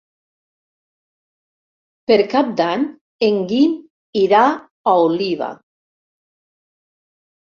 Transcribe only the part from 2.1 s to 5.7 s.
Per Cap d'Any en Guim irà a Oliva.